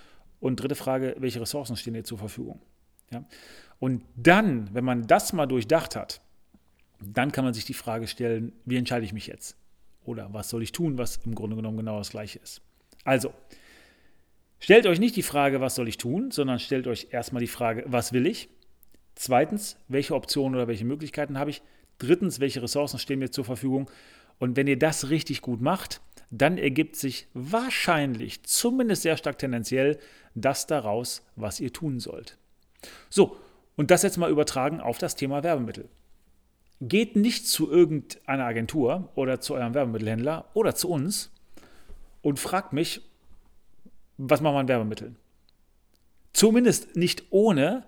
Und 0.43 0.57
dritte 0.57 0.75
Frage, 0.75 1.15
welche 1.21 1.41
Ressourcen 1.41 1.77
stehen 1.77 1.95
dir 1.95 2.03
zur 2.03 2.19
Verfügung? 2.19 2.61
Ja? 3.13 3.25
Und 3.79 4.03
dann, 4.17 4.75
wenn 4.75 4.85
man 4.85 5.07
das 5.07 5.33
mal 5.33 5.47
durchdacht 5.47 5.95
hat, 5.95 6.21
dann 7.01 7.31
kann 7.31 7.45
man 7.45 7.55
sich 7.55 7.65
die 7.65 7.75
Frage 7.75 8.09
stellen, 8.09 8.53
wie 8.65 8.77
entscheide 8.77 9.05
ich 9.05 9.13
mich 9.13 9.29
jetzt? 9.29 9.57
Oder 10.05 10.35
was 10.35 10.49
soll 10.49 10.65
ich 10.65 10.73
tun, 10.73 10.99
was 10.99 11.21
im 11.25 11.37
Grunde 11.37 11.55
genommen 11.55 11.77
genau 11.77 11.97
das 11.97 12.11
gleiche 12.11 12.41
ist? 12.41 12.61
Also, 13.05 13.33
stellt 14.59 14.85
euch 14.87 14.99
nicht 14.99 15.15
die 15.15 15.23
Frage, 15.23 15.61
was 15.61 15.77
soll 15.77 15.87
ich 15.87 15.97
tun, 15.97 16.33
sondern 16.33 16.59
stellt 16.59 16.89
euch 16.89 17.07
erstmal 17.13 17.41
die 17.41 17.47
Frage, 17.47 17.85
was 17.87 18.13
will 18.13 18.27
ich? 18.27 18.49
Zweitens, 19.15 19.77
welche 19.87 20.17
Optionen 20.17 20.57
oder 20.57 20.67
welche 20.67 20.85
Möglichkeiten 20.85 21.39
habe 21.39 21.51
ich? 21.51 21.63
Drittens, 21.99 22.41
welche 22.41 22.61
Ressourcen 22.65 22.99
stehen 22.99 23.21
mir 23.21 23.31
zur 23.31 23.45
Verfügung? 23.45 23.89
Und 24.41 24.57
wenn 24.57 24.67
ihr 24.67 24.79
das 24.79 25.09
richtig 25.09 25.41
gut 25.41 25.61
macht, 25.61 26.01
dann 26.33 26.57
ergibt 26.57 26.97
sich 26.97 27.29
wahrscheinlich, 27.35 28.43
zumindest 28.43 29.03
sehr 29.03 29.19
stark 29.19 29.39
tendenziell, 29.39 29.99
das 30.35 30.67
daraus, 30.67 31.23
was 31.37 31.61
ihr 31.61 31.73
tun 31.73 32.01
sollt. 32.01 32.39
So, 33.11 33.37
und 33.77 33.91
das 33.91 34.03
jetzt 34.03 34.17
mal 34.17 34.31
übertragen 34.31 34.81
auf 34.81 34.97
das 34.97 35.15
Thema 35.15 35.43
Werbemittel. 35.43 35.89
Geht 36.81 37.17
nicht 37.17 37.47
zu 37.47 37.71
irgendeiner 37.71 38.47
Agentur 38.47 39.11
oder 39.15 39.41
zu 39.41 39.55
eurem 39.55 39.75
Werbemittelhändler 39.75 40.47
oder 40.55 40.75
zu 40.75 40.89
uns 40.89 41.31
und 42.23 42.41
fragt 42.41 42.73
mich, 42.73 43.03
was 44.17 44.41
machen 44.41 44.55
wir 44.55 44.61
an 44.61 44.69
Werbemitteln? 44.69 45.17
Zumindest 46.33 46.97
nicht 46.97 47.25
ohne 47.31 47.85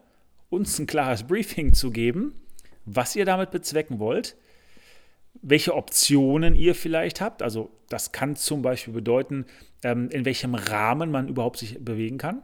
uns 0.50 0.78
ein 0.78 0.86
klares 0.86 1.22
Briefing 1.22 1.72
zu 1.72 1.90
geben, 1.90 2.34
was 2.84 3.16
ihr 3.16 3.24
damit 3.24 3.50
bezwecken 3.50 3.98
wollt, 3.98 4.36
welche 5.42 5.74
Optionen 5.74 6.54
ihr 6.54 6.74
vielleicht 6.74 7.20
habt. 7.20 7.42
Also 7.42 7.70
das 7.88 8.12
kann 8.12 8.36
zum 8.36 8.62
Beispiel 8.62 8.94
bedeuten, 8.94 9.46
ähm, 9.82 10.08
in 10.10 10.24
welchem 10.24 10.54
Rahmen 10.54 11.10
man 11.10 11.28
überhaupt 11.28 11.58
sich 11.58 11.78
bewegen 11.84 12.18
kann. 12.18 12.42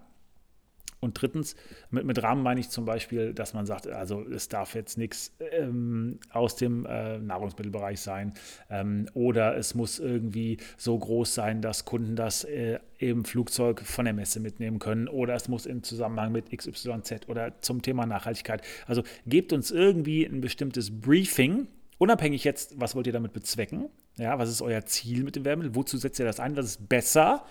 Und 1.01 1.21
drittens, 1.21 1.57
mit, 1.91 2.05
mit 2.05 2.23
Rahmen 2.23 2.43
meine 2.43 2.61
ich 2.61 2.69
zum 2.69 2.85
Beispiel, 2.85 3.33
dass 3.33 3.55
man 3.55 3.65
sagt, 3.65 3.87
also 3.87 4.23
es 4.23 4.49
darf 4.49 4.75
jetzt 4.75 4.99
nichts 4.99 5.35
ähm, 5.51 6.19
aus 6.31 6.57
dem 6.57 6.85
äh, 6.85 7.19
Nahrungsmittelbereich 7.19 7.99
sein 8.01 8.35
ähm, 8.69 9.07
oder 9.15 9.57
es 9.57 9.75
muss 9.75 9.99
irgendwie 9.99 10.59
so 10.77 10.99
groß 10.99 11.35
sein, 11.35 11.63
dass 11.63 11.87
Kunden 11.87 12.17
das 12.17 12.45
äh, 12.45 12.81
im 12.99 13.25
Flugzeug 13.25 13.81
von 13.81 14.05
der 14.05 14.13
Messe 14.13 14.41
mitnehmen 14.41 14.79
können 14.79 15.09
oder 15.09 15.35
es 15.35 15.49
muss 15.49 15.65
im 15.65 15.83
Zusammenhang 15.83 16.33
mit 16.33 16.51
XYZ 16.55 17.29
oder 17.29 17.59
zum 17.63 17.81
Thema 17.81 18.05
Nachhaltigkeit. 18.05 18.63
Also 18.87 19.03
gebt 19.27 19.55
uns 19.55 19.71
irgendwie 19.71 20.27
ein 20.27 20.43
bestimmtes 20.43 21.01
Briefing, 21.01 21.67
Unabhängig 22.01 22.45
jetzt, 22.45 22.81
was 22.81 22.95
wollt 22.95 23.07
ihr 23.07 23.13
damit 23.13 23.35
bezwecken? 23.35 23.91
Ja, 24.17 24.39
was 24.39 24.49
ist 24.49 24.63
euer 24.63 24.87
Ziel 24.87 25.23
mit 25.23 25.37
dem 25.37 25.45
Werbemittel? 25.45 25.77
Wozu 25.77 25.99
setzt 25.99 26.19
ihr 26.19 26.25
das 26.25 26.41
ein? 26.41 26.57
Was 26.57 26.65
ist 26.65 26.89
besser, 26.89 27.45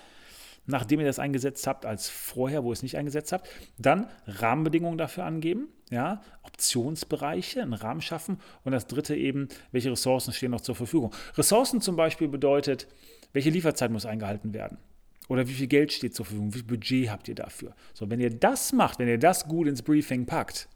nachdem 0.66 1.00
ihr 1.00 1.06
das 1.06 1.20
eingesetzt 1.20 1.68
habt, 1.68 1.86
als 1.86 2.10
vorher, 2.10 2.64
wo 2.64 2.72
ihr 2.72 2.74
es 2.74 2.82
nicht 2.82 2.98
eingesetzt 2.98 3.32
habt? 3.32 3.48
Dann 3.78 4.08
Rahmenbedingungen 4.26 4.98
dafür 4.98 5.26
angeben, 5.26 5.68
ja, 5.92 6.24
Optionsbereiche, 6.42 7.62
einen 7.62 7.74
Rahmen 7.74 8.02
schaffen. 8.02 8.40
Und 8.64 8.72
das 8.72 8.88
dritte 8.88 9.16
eben, 9.16 9.50
welche 9.72 9.92
Ressourcen 9.92 10.34
stehen 10.34 10.50
noch 10.50 10.62
zur 10.62 10.74
Verfügung? 10.74 11.14
Ressourcen 11.38 11.80
zum 11.80 11.96
Beispiel 11.96 12.28
bedeutet, 12.28 12.88
welche 13.34 13.52
Lieferzeit 13.52 13.92
muss 13.92 14.08
eingehalten 14.08 14.56
werden? 14.56 14.80
Oder 15.28 15.48
wie 15.48 15.54
viel 15.54 15.68
Geld 15.68 15.94
steht 15.94 16.16
zur 16.16 16.26
Verfügung? 16.26 16.56
Wie 16.56 16.58
viel 16.58 16.68
Budget 16.68 17.12
habt 17.12 17.28
ihr 17.28 17.36
dafür? 17.36 17.76
So, 17.94 18.10
wenn 18.10 18.20
ihr 18.20 18.32
das 18.32 18.74
macht, 18.74 18.98
wenn 18.98 19.08
ihr 19.08 19.20
das 19.20 19.48
gut 19.48 19.68
ins 19.68 19.84
Briefing 19.84 20.26
packt, 20.26 20.70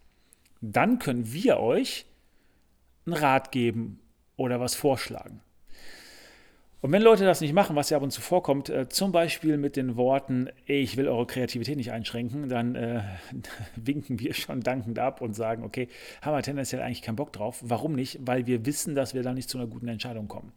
dann 0.61 0.99
können 0.99 1.33
wir 1.33 1.59
euch 1.59 2.05
einen 3.05 3.15
Rat 3.15 3.51
geben 3.51 4.00
oder 4.38 4.60
was 4.60 4.75
vorschlagen. 4.75 5.41
Und 6.83 6.91
wenn 6.91 7.01
Leute 7.01 7.24
das 7.24 7.39
nicht 7.39 7.53
machen, 7.53 7.77
was 7.77 7.89
ja 7.89 7.95
ab 7.95 8.03
und 8.03 8.12
zu 8.12 8.19
vorkommt, 8.19 8.67
äh, 8.67 8.89
zum 8.89 9.13
Beispiel 9.13 9.55
mit 9.55 9.77
den 9.77 9.95
Worten, 9.95 10.50
ich 10.65 10.98
will 10.98 11.07
eure 11.07 11.25
Kreativität 11.25 11.77
nicht 11.77 11.93
einschränken, 11.93 12.50
dann 12.50 12.75
äh, 12.75 13.03
winken 13.77 14.19
wir 14.19 14.33
schon 14.33 14.60
dankend 14.60 15.00
ab 15.00 15.22
und 15.22 15.33
sagen, 15.33 15.63
okay, 15.63 15.88
haben 16.22 16.36
wir 16.36 16.41
tendenziell 16.41 16.81
eigentlich 16.81 17.01
keinen 17.01 17.15
Bock 17.15 17.31
drauf. 17.31 17.62
Warum 17.62 17.93
nicht? 17.93 18.19
Weil 18.27 18.48
wir 18.48 18.65
wissen, 18.65 18.95
dass 18.95 19.13
wir 19.13 19.24
da 19.24 19.33
nicht 19.33 19.50
zu 19.50 19.57
einer 19.57 19.67
guten 19.67 19.88
Entscheidung 19.88 20.27
kommen. 20.27 20.51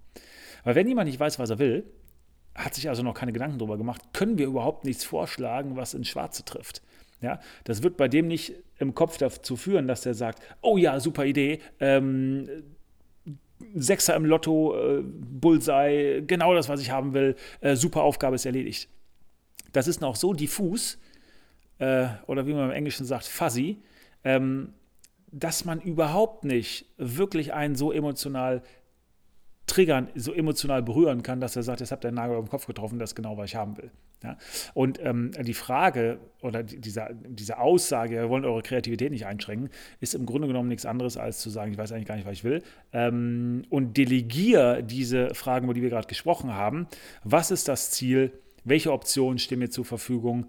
Weil 0.65 0.75
wenn 0.75 0.88
jemand 0.88 1.07
nicht 1.07 1.21
weiß, 1.21 1.38
was 1.38 1.50
er 1.50 1.61
will, 1.61 1.85
hat 2.57 2.75
sich 2.75 2.88
also 2.88 3.05
noch 3.05 3.15
keine 3.15 3.33
Gedanken 3.33 3.59
darüber 3.59 3.79
gemacht, 3.79 4.03
können 4.12 4.37
wir 4.37 4.47
überhaupt 4.47 4.85
nichts 4.85 5.05
vorschlagen, 5.05 5.76
was 5.76 5.95
ins 5.95 6.09
Schwarze 6.09 6.45
trifft. 6.45 6.83
Ja, 7.20 7.40
das 7.64 7.82
wird 7.82 7.96
bei 7.96 8.08
dem 8.08 8.28
nicht 8.28 8.54
im 8.78 8.94
Kopf 8.94 9.16
dazu 9.16 9.56
führen, 9.56 9.88
dass 9.88 10.04
er 10.04 10.14
sagt, 10.14 10.42
oh 10.61 10.76
ja, 10.76 11.00
super 11.00 11.25
Idee, 11.25 11.61
ähm, 11.80 12.49
Sechser 13.75 14.14
im 14.16 14.26
Lotto, 14.26 14.76
äh, 14.76 15.02
Bullseye, 15.02 16.23
genau 16.26 16.54
das, 16.54 16.68
was 16.68 16.80
ich 16.80 16.90
haben 16.90 17.14
will, 17.14 17.37
äh, 17.61 17.75
super 17.75 18.02
Aufgabe 18.02 18.35
ist 18.35 18.44
erledigt. 18.44 18.90
Das 19.73 19.88
ist 19.88 20.00
noch 20.00 20.14
so 20.16 20.35
diffus, 20.35 20.99
äh, 21.78 22.08
oder 22.26 22.46
wie 22.46 22.52
man 22.52 22.66
im 22.66 22.76
Englischen 22.76 23.06
sagt, 23.06 23.25
fuzzy, 23.25 23.78
ähm, 24.25 24.75
dass 25.32 25.64
man 25.64 25.80
überhaupt 25.80 26.44
nicht 26.44 26.87
wirklich 26.99 27.54
einen 27.54 27.76
so 27.76 27.92
emotional 27.92 28.62
triggern, 29.66 30.08
so 30.14 30.32
emotional 30.32 30.82
berühren 30.82 31.23
kann, 31.23 31.40
dass 31.40 31.56
er 31.56 31.62
sagt, 31.62 31.80
jetzt 31.80 31.92
habt 31.92 32.04
ihr 32.04 32.08
einen 32.08 32.16
Nagel 32.16 32.37
auf 32.37 32.44
den 32.44 32.50
Kopf 32.50 32.66
getroffen, 32.66 32.99
das 32.99 33.11
ist 33.11 33.14
genau, 33.14 33.37
was 33.37 33.46
ich 33.46 33.56
haben 33.56 33.76
will. 33.76 33.90
Ja? 34.23 34.37
Und 34.75 34.99
ähm, 35.02 35.30
die 35.38 35.54
Frage 35.54 36.18
oder 36.40 36.62
diese, 36.62 37.08
diese 37.28 37.58
Aussage, 37.58 38.16
wir 38.16 38.28
wollen 38.28 38.44
eure 38.44 38.62
Kreativität 38.62 39.11
nicht 39.11 39.26
einschränken, 39.26 39.70
ist 40.00 40.14
im 40.14 40.26
Grunde 40.26 40.49
genommen 40.49 40.68
nichts 40.68 40.87
anderes, 40.87 41.16
als 41.16 41.38
zu 41.40 41.50
sagen, 41.50 41.73
ich 41.73 41.78
weiß 41.78 41.92
eigentlich 41.92 42.06
gar 42.06 42.16
nicht, 42.16 42.26
was 42.26 42.35
ich 42.35 42.44
will. 42.44 42.62
Ähm, 42.92 43.64
und 43.68 43.96
delegiere 43.96 44.82
diese 44.82 45.35
Fragen, 45.35 45.64
über 45.64 45.75
die 45.75 45.82
wir 45.82 45.90
gerade 45.90 46.08
gesprochen 46.08 46.54
haben. 46.54 46.87
Was 47.25 47.50
ist 47.50 47.68
das 47.68 47.90
Ziel? 47.90 48.32
Welche 48.64 48.92
Optionen 48.92 49.38
stehen 49.38 49.58
mir 49.58 49.70
zur 49.70 49.85
Verfügung? 49.85 50.46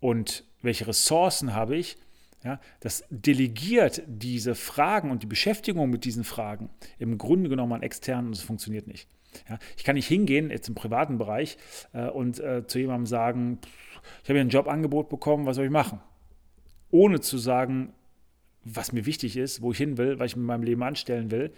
Und 0.00 0.44
welche 0.62 0.86
Ressourcen 0.86 1.54
habe 1.54 1.76
ich? 1.76 1.96
Ja, 2.44 2.60
das 2.80 3.04
delegiert 3.08 4.02
diese 4.06 4.54
Fragen 4.54 5.10
und 5.10 5.22
die 5.22 5.26
Beschäftigung 5.26 5.88
mit 5.88 6.04
diesen 6.04 6.24
Fragen 6.24 6.68
im 6.98 7.16
Grunde 7.16 7.48
genommen 7.48 7.72
an 7.72 7.82
externen 7.82 8.26
und 8.26 8.36
es 8.36 8.42
funktioniert 8.42 8.86
nicht. 8.86 9.08
Ja, 9.48 9.58
ich 9.78 9.84
kann 9.84 9.94
nicht 9.94 10.06
hingehen, 10.06 10.50
jetzt 10.50 10.68
im 10.68 10.74
privaten 10.74 11.16
Bereich, 11.16 11.56
äh, 11.94 12.08
und 12.08 12.38
äh, 12.40 12.66
zu 12.66 12.78
jemandem 12.78 13.06
sagen, 13.06 13.58
ich 14.22 14.28
habe 14.28 14.34
hier 14.34 14.42
ein 14.42 14.50
Jobangebot 14.50 15.08
bekommen, 15.08 15.46
was 15.46 15.56
soll 15.56 15.64
ich 15.64 15.70
machen? 15.70 16.00
Ohne 16.90 17.20
zu 17.20 17.38
sagen, 17.38 17.94
was 18.62 18.92
mir 18.92 19.06
wichtig 19.06 19.38
ist, 19.38 19.62
wo 19.62 19.72
ich 19.72 19.78
hin 19.78 19.96
will, 19.96 20.18
was 20.18 20.32
ich 20.32 20.36
mit 20.36 20.44
meinem 20.44 20.62
Leben 20.62 20.82
anstellen 20.82 21.30
will. 21.30 21.50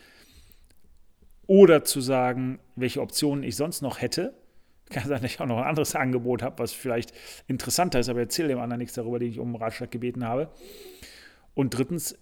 Oder 1.48 1.84
zu 1.84 2.00
sagen, 2.00 2.60
welche 2.76 3.00
Optionen 3.00 3.42
ich 3.44 3.56
sonst 3.56 3.82
noch 3.82 4.00
hätte 4.00 4.34
kann 4.90 5.08
sein, 5.08 5.20
dass 5.22 5.30
ich 5.30 5.40
auch 5.40 5.46
noch 5.46 5.58
ein 5.58 5.64
anderes 5.64 5.94
Angebot 5.94 6.42
habe, 6.42 6.58
was 6.58 6.72
vielleicht 6.72 7.12
interessanter 7.48 8.00
ist, 8.00 8.08
aber 8.08 8.20
erzähle 8.20 8.48
dem 8.48 8.58
anderen 8.58 8.78
nichts 8.78 8.94
darüber, 8.94 9.18
den 9.18 9.30
ich 9.30 9.38
um 9.38 9.54
Ratschlag 9.56 9.90
gebeten 9.90 10.24
habe. 10.24 10.48
Und 11.54 11.70
drittens, 11.70 12.18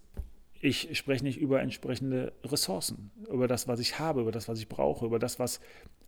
ich 0.61 0.97
spreche 0.97 1.25
nicht 1.25 1.39
über 1.39 1.61
entsprechende 1.61 2.33
Ressourcen, 2.43 3.11
über 3.31 3.49
das, 3.49 3.69
was 3.69 3.81
ich 3.81 3.99
habe, 3.99 4.23
über 4.23 4.33
das, 4.33 4.49
was 4.49 4.59
ich 4.59 4.69
brauche, 4.69 5.05
über 5.05 5.19
das, 5.19 5.39
was 5.39 5.61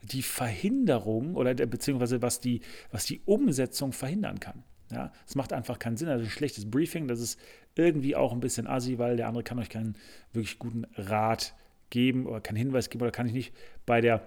die 0.03 0.23
Verhinderung 0.23 1.35
oder 1.35 1.55
beziehungsweise 1.55 2.23
was 2.23 2.41
die, 2.41 2.61
was 2.91 3.05
die 3.05 3.21
Umsetzung 3.27 3.93
verhindern 3.93 4.41
kann. 4.41 4.63
Ja, 4.91 5.13
es 5.27 5.35
macht 5.35 5.53
einfach 5.53 5.79
keinen 5.79 5.97
Sinn. 5.97 6.09
Also 6.09 6.25
ein 6.25 6.31
schlechtes 6.31 6.71
Briefing, 6.71 7.09
das 7.09 7.21
ist 7.21 7.41
irgendwie 7.75 8.17
auch 8.17 8.33
ein 8.33 8.41
bisschen 8.41 8.67
assi, 8.67 8.99
weil 8.99 9.17
der 9.17 9.29
andere 9.29 9.43
kann 9.45 9.59
euch 9.59 9.69
keinen 9.69 9.97
wirklich 10.33 10.59
guten 10.59 10.87
Rat 10.97 11.55
geben 11.91 12.27
oder 12.27 12.41
keinen 12.41 12.57
Hinweis 12.57 12.89
geben 12.89 13.03
oder 13.03 13.13
kann 13.13 13.27
ich 13.27 13.33
nicht 13.33 13.53
bei 13.85 14.01
der 14.01 14.27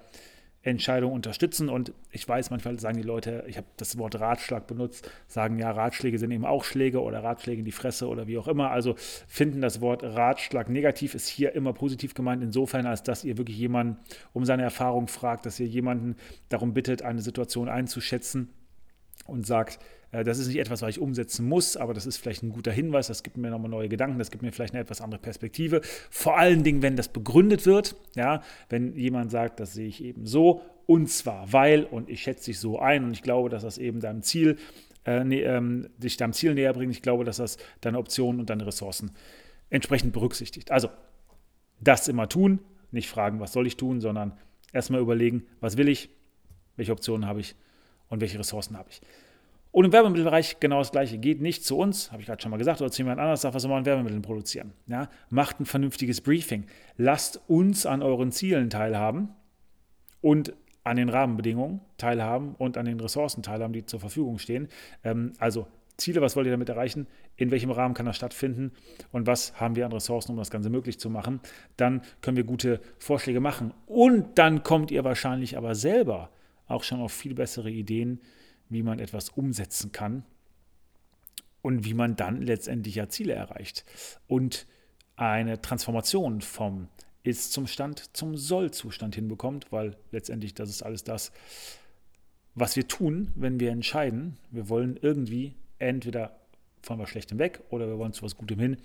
Entscheidung 0.62 1.13
unterstützen. 1.13 1.70
Und 1.70 1.94
ich 2.12 2.28
weiß, 2.28 2.50
manchmal 2.50 2.80
sagen 2.80 2.98
die 2.98 3.04
Leute, 3.04 3.46
ich 3.48 3.58
habe 3.58 3.68
das 3.78 3.98
Wort 3.98 4.20
Ratschlag 4.20 4.68
benutzt, 4.68 5.10
sagen 5.28 5.58
ja, 5.58 5.72
Ratschläge 5.72 6.18
sind 6.18 6.32
eben 6.32 6.46
auch 6.46 6.63
Schläge 6.63 7.01
oder 7.01 7.24
Ratschläge 7.24 7.60
in 7.60 7.66
die 7.66 7.72
Fresse 7.72 8.08
oder 8.08 8.28
wie 8.28 8.38
auch 8.38 8.48
immer. 8.48 8.72
Also 8.72 8.96
finden 9.28 9.62
das 9.62 9.80
Wort 9.82 10.04
Ratschlag 10.04 10.70
negativ 10.70 11.16
ist 11.16 11.28
hier 11.28 11.56
immer 11.56 11.74
positiv 11.74 12.13
gemeint, 12.13 12.44
insofern, 12.44 12.86
als 12.86 13.04
dass 13.04 13.24
ihr 13.24 13.38
wirklich 13.38 13.58
jemanden 13.58 13.98
um 14.34 14.44
seine 14.46 14.63
Erfahrung 14.63 15.08
fragt, 15.08 15.46
dass 15.46 15.60
ihr 15.60 15.68
jemanden 15.68 16.16
darum 16.50 16.74
bittet, 16.74 17.01
eine 17.01 17.22
Situation 17.22 17.70
einzuschätzen 17.70 18.50
und 19.25 19.46
sagt, 19.46 19.80
das 20.12 20.39
ist 20.39 20.48
nicht 20.48 20.58
etwas, 20.58 20.82
was 20.82 20.89
ich 20.89 21.00
umsetzen 21.00 21.48
muss, 21.48 21.78
aber 21.78 21.94
das 21.94 22.06
ist 22.06 22.18
vielleicht 22.18 22.42
ein 22.42 22.51
guter 22.51 22.72
Hinweis, 22.72 23.08
das 23.08 23.22
gibt 23.22 23.38
mir 23.38 23.51
nochmal 23.51 23.70
neue 23.70 23.89
Gedanken, 23.89 24.18
das 24.18 24.32
gibt 24.32 24.42
mir 24.42 24.51
vielleicht 24.51 24.74
eine 24.74 24.82
etwas 24.82 25.01
andere 25.01 25.20
Perspektive. 25.20 25.82
Vor 26.10 26.38
allen 26.38 26.63
Dingen, 26.63 26.82
wenn 26.82 26.96
das 26.96 27.10
begründet 27.10 27.66
wird, 27.66 27.96
ja, 28.16 28.42
wenn 28.70 28.96
jemand 28.96 29.30
sagt, 29.30 29.60
das 29.60 29.74
sehe 29.74 29.88
ich 29.88 30.04
eben 30.04 30.25
so, 30.25 30.62
und 30.88 31.10
zwar 31.10 31.54
weil, 31.54 31.84
und 31.84 32.10
ich 32.10 32.24
schätze 32.24 32.46
dich 32.46 32.60
so 32.60 32.80
ein 32.80 33.04
und 33.04 33.12
ich 33.12 33.22
glaube, 33.22 33.50
dass 33.50 33.62
das 33.62 33.78
eben 33.78 34.00
deinem 34.00 34.24
Ziel, 34.24 34.58
äh, 35.06 35.24
ne, 35.24 35.42
ähm, 35.42 35.89
dich 35.98 36.18
deinem 36.18 36.34
Ziel 36.34 36.56
näher 36.56 36.74
bringt, 36.74 36.92
ich 36.92 37.04
glaube, 37.04 37.24
dass 37.24 37.38
das 37.38 37.58
deine 37.82 38.00
Optionen 38.00 38.39
und 38.39 38.50
deine 38.50 38.66
Ressourcen 38.66 39.12
entsprechend 39.70 40.13
berücksichtigt. 40.13 40.72
Also, 40.72 40.89
das 41.80 42.08
immer 42.08 42.28
tun, 42.28 42.60
nicht 42.92 43.10
fragen, 43.10 43.39
was 43.39 43.54
soll 43.54 43.68
ich 43.68 43.78
tun, 43.78 44.01
sondern 44.01 44.38
erstmal 44.74 45.01
überlegen, 45.01 45.46
was 45.60 45.78
will 45.78 45.88
ich, 45.88 46.10
welche 46.75 46.92
Optionen 46.92 47.28
habe 47.28 47.39
ich 47.39 47.56
und 48.10 48.22
welche 48.22 48.39
Ressourcen 48.39 48.75
habe 48.75 48.89
ich. 48.89 49.01
Und 49.72 49.86
im 49.86 49.92
Werbemittelbereich 49.94 50.60
genau 50.60 50.80
das 50.80 50.92
Gleiche. 50.92 51.18
Geht 51.20 51.42
nicht 51.42 51.64
zu 51.64 51.78
uns, 51.78 52.12
habe 52.12 52.22
ich 52.22 52.28
gerade 52.28 52.42
schon 52.42 52.50
mal 52.50 52.58
gesagt, 52.58 52.82
oder 52.82 52.92
zu 52.92 53.02
jemand 53.02 53.20
anderes, 53.20 53.42
sagt, 53.42 53.54
was 53.54 53.62
soll 53.62 53.70
man 53.70 53.80
an 53.80 53.86
Werbemitteln 53.86 54.22
produzieren. 54.22 54.74
Ja? 54.88 55.10
Macht 55.30 55.60
ein 55.60 55.66
vernünftiges 55.66 56.22
Briefing. 56.22 56.66
Lasst 56.98 57.42
uns 57.48 57.86
an 57.86 58.02
euren 58.02 58.32
Zielen 58.32 58.70
teilhaben 58.70 59.30
und 60.22 60.54
an 60.84 60.98
den 60.98 61.10
Rahmenbedingungen 61.10 61.82
teilhaben 61.98 62.56
und 62.58 62.78
an 62.78 62.86
den 62.86 63.00
Ressourcen 63.00 63.44
teilhaben, 63.44 63.74
die 63.74 63.86
zur 63.86 64.00
Verfügung 64.00 64.40
stehen. 64.40 64.70
Ähm, 65.04 65.34
also 65.38 65.68
Ziele, 65.98 66.22
was 66.22 66.36
wollt 66.36 66.48
ihr 66.48 66.52
damit 66.52 66.70
erreichen? 66.70 67.08
In 67.36 67.52
welchem 67.52 67.72
Rahmen 67.72 67.94
kann 67.94 68.06
das 68.06 68.16
stattfinden? 68.16 68.72
Und 69.12 69.28
was 69.28 69.60
haben 69.60 69.76
wir 69.76 69.86
an 69.86 69.92
Ressourcen, 69.92 70.32
um 70.32 70.38
das 70.38 70.50
Ganze 70.50 70.70
möglich 70.70 71.00
zu 71.00 71.10
machen? 71.10 71.42
Dann 71.78 72.02
können 72.22 72.38
wir 72.38 72.44
gute 72.44 72.80
Vorschläge 72.98 73.40
machen. 73.40 73.74
Und 73.86 74.38
dann 74.38 74.64
kommt 74.64 74.92
ihr 74.92 75.04
wahrscheinlich 75.04 75.58
aber 75.58 75.76
selber 75.76 76.32
auch 76.68 76.84
schon 76.84 77.02
auf 77.02 77.12
viel 77.12 77.34
bessere 77.34 77.70
Ideen, 77.70 78.22
wie 78.70 78.84
man 78.84 79.00
etwas 79.00 79.30
umsetzen 79.30 79.92
kann 79.92 80.24
und 81.62 81.86
wie 81.86 81.94
man 81.94 82.16
dann 82.16 82.42
letztendlich 82.42 82.96
ja 82.96 83.10
Ziele 83.10 83.34
erreicht 83.34 83.86
und 84.28 84.68
eine 85.16 85.62
Transformation 85.62 86.42
vom 86.42 86.88
Ist 87.24 87.52
zum 87.52 87.68
Stand 87.68 88.16
zum 88.16 88.38
Soll-Zustand 88.38 89.16
hinbekommt, 89.16 89.72
weil 89.72 89.98
letztendlich 90.12 90.54
das 90.54 90.70
ist 90.70 90.84
alles 90.84 91.04
das, 91.04 91.32
was 92.56 92.76
wir 92.76 92.88
tun, 92.88 93.32
wenn 93.36 93.60
wir 93.60 93.72
entscheiden, 93.72 94.38
wir 94.52 94.70
wollen 94.70 94.98
irgendwie 95.02 95.56
entweder 95.78 96.40
von 96.82 97.00
was 97.00 97.10
Schlechtem 97.10 97.40
weg 97.40 97.62
oder 97.70 97.88
wir 97.88 97.98
wollen 97.98 98.14
zu 98.14 98.24
was 98.24 98.38
Gutem 98.38 98.60
hin. 98.60 98.78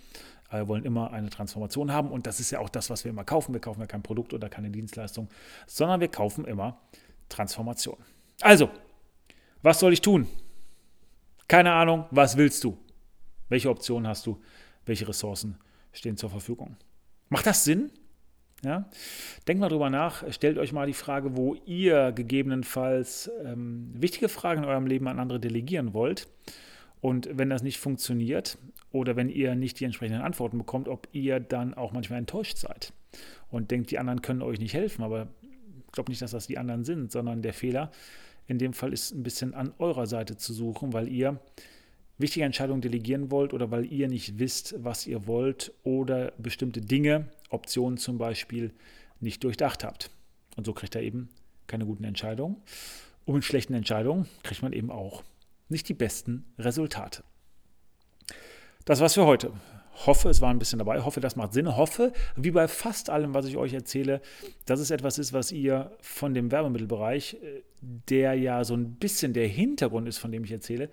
Wir 0.51 0.67
wollen 0.67 0.85
immer 0.85 1.11
eine 1.11 1.29
Transformation 1.29 1.91
haben 1.91 2.11
und 2.11 2.27
das 2.27 2.39
ist 2.39 2.51
ja 2.51 2.59
auch 2.59 2.69
das, 2.69 2.89
was 2.89 3.03
wir 3.03 3.09
immer 3.09 3.23
kaufen. 3.23 3.53
Wir 3.53 3.61
kaufen 3.61 3.81
ja 3.81 3.87
kein 3.87 4.03
Produkt 4.03 4.33
oder 4.33 4.47
keine 4.49 4.69
Dienstleistung, 4.69 5.27
sondern 5.65 5.99
wir 6.01 6.07
kaufen 6.07 6.45
immer 6.45 6.79
Transformation. 7.29 7.97
Also, 8.41 8.69
was 9.65 9.79
soll 9.79 9.93
ich 9.93 10.01
tun? 10.01 10.27
Keine 11.47 11.73
Ahnung, 11.73 12.05
was 12.11 12.37
willst 12.37 12.63
du? 12.63 12.77
Welche 13.49 13.71
Optionen 13.71 14.07
hast 14.07 14.27
du? 14.27 14.39
Welche 14.85 15.07
Ressourcen 15.07 15.57
stehen 15.91 16.17
zur 16.17 16.29
Verfügung? 16.29 16.77
Macht 17.29 17.47
das 17.47 17.63
Sinn? 17.63 17.89
Ja? 18.63 18.87
Denkt 19.47 19.61
mal 19.61 19.69
drüber 19.69 19.89
nach, 19.89 20.31
stellt 20.31 20.59
euch 20.59 20.71
mal 20.71 20.85
die 20.85 20.93
Frage, 20.93 21.35
wo 21.35 21.55
ihr 21.65 22.11
gegebenenfalls 22.11 23.31
ähm, 23.43 23.89
wichtige 23.95 24.29
Fragen 24.29 24.61
in 24.61 24.69
eurem 24.69 24.85
Leben 24.85 25.07
an 25.07 25.19
andere 25.19 25.39
delegieren 25.39 25.95
wollt. 25.95 26.27
Und 27.01 27.27
wenn 27.31 27.49
das 27.49 27.63
nicht 27.63 27.79
funktioniert 27.79 28.59
oder 28.91 29.15
wenn 29.15 29.29
ihr 29.29 29.55
nicht 29.55 29.79
die 29.79 29.85
entsprechenden 29.85 30.21
Antworten 30.21 30.59
bekommt, 30.59 30.87
ob 30.87 31.07
ihr 31.11 31.39
dann 31.39 31.73
auch 31.73 31.91
manchmal 31.91 32.19
enttäuscht 32.19 32.57
seid 32.57 32.93
und 33.49 33.71
denkt, 33.71 33.89
die 33.89 33.97
anderen 33.97 34.21
können 34.21 34.43
euch 34.43 34.59
nicht 34.59 34.75
helfen. 34.75 35.03
Aber 35.03 35.27
ich 35.87 35.91
glaube 35.91 36.11
nicht, 36.11 36.21
dass 36.21 36.31
das 36.31 36.45
die 36.45 36.59
anderen 36.59 36.83
sind, 36.83 37.11
sondern 37.11 37.41
der 37.41 37.53
Fehler 37.53 37.89
in 38.47 38.57
dem 38.57 38.73
Fall 38.73 38.93
ist 38.93 39.11
ein 39.11 39.23
bisschen 39.23 39.53
an 39.53 39.73
eurer 39.79 40.07
Seite 40.07 40.37
zu 40.37 40.53
suchen, 40.53 40.93
weil 40.93 41.07
ihr 41.07 41.39
wichtige 42.17 42.45
Entscheidungen 42.45 42.81
delegieren 42.81 43.31
wollt 43.31 43.53
oder 43.53 43.71
weil 43.71 43.91
ihr 43.91 44.07
nicht 44.07 44.39
wisst, 44.39 44.75
was 44.77 45.07
ihr 45.07 45.27
wollt 45.27 45.73
oder 45.83 46.31
bestimmte 46.37 46.81
Dinge, 46.81 47.27
Optionen 47.49 47.97
zum 47.97 48.17
Beispiel, 48.17 48.71
nicht 49.19 49.43
durchdacht 49.43 49.83
habt. 49.83 50.11
Und 50.55 50.65
so 50.65 50.73
kriegt 50.73 50.95
er 50.95 51.01
eben 51.01 51.29
keine 51.67 51.85
guten 51.85 52.03
Entscheidungen. 52.03 52.57
Und 53.25 53.35
mit 53.35 53.43
schlechten 53.43 53.73
Entscheidungen 53.73 54.27
kriegt 54.43 54.61
man 54.61 54.73
eben 54.73 54.91
auch 54.91 55.23
nicht 55.67 55.89
die 55.89 55.93
besten 55.93 56.45
Resultate. 56.59 57.23
Das 58.85 58.99
war's 58.99 59.15
für 59.15 59.25
heute. 59.25 59.51
Hoffe, 60.05 60.29
es 60.29 60.41
war 60.41 60.49
ein 60.49 60.59
bisschen 60.59 60.79
dabei, 60.79 61.01
hoffe, 61.01 61.19
das 61.19 61.35
macht 61.35 61.53
Sinn, 61.53 61.75
hoffe, 61.75 62.13
wie 62.35 62.51
bei 62.51 62.67
fast 62.67 63.09
allem, 63.09 63.33
was 63.33 63.45
ich 63.45 63.57
euch 63.57 63.73
erzähle, 63.73 64.21
dass 64.65 64.79
es 64.79 64.91
etwas 64.91 65.17
ist, 65.17 65.33
was 65.33 65.51
ihr 65.51 65.91
von 66.01 66.33
dem 66.33 66.51
Werbemittelbereich, 66.51 67.35
äh, 67.35 67.61
der 67.81 68.33
ja 68.35 68.63
so 68.63 68.75
ein 68.75 68.95
bisschen 68.95 69.33
der 69.33 69.47
Hintergrund 69.47 70.07
ist, 70.07 70.17
von 70.17 70.31
dem 70.31 70.43
ich 70.43 70.51
erzähle, 70.51 70.89